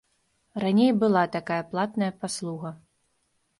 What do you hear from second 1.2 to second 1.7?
такая